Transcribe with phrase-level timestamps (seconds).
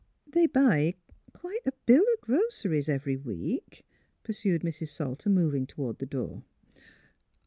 [0.35, 0.95] "They buy
[1.31, 3.85] quite a bill o' groceries every week,"
[4.23, 4.87] pursued Mrs.
[4.87, 6.41] Salter, moving toward the door.